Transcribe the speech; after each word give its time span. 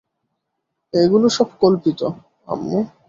এগুলো 0.93 1.27
সব 1.37 1.49
কল্পিত, 1.61 1.99
আম্মু। 2.47 2.79